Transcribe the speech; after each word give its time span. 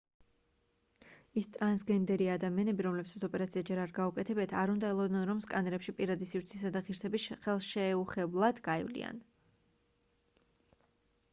ის 1.39 1.47
ტრანსგენერი 1.55 2.29
ადამიანები 2.35 2.85
რომლებსაც 2.87 3.25
ოპერაცია 3.27 3.61
ჯერ 3.69 3.81
არ 3.83 3.93
გაუკეთებიათ 3.97 4.55
არ 4.61 4.73
უნდა 4.75 4.89
ელოდონ 4.95 5.27
რომ 5.31 5.43
სკანერებში 5.47 5.95
პირადი 5.99 6.29
სივრცისა 6.31 6.71
და 6.77 6.81
ღირსების 6.89 7.27
ხელშეუხლებლად 7.45 8.63
გაივლიან 8.69 9.21